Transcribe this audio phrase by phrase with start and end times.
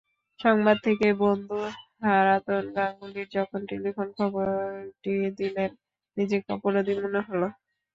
[0.39, 1.57] সংবাদ থেকে বন্ধু
[2.05, 5.71] হারাধন গাঙ্গুলি যখন টেলিফোনে খবরটি দিলেন,
[6.17, 7.47] নিজেকে অপরাধী মনে হলো।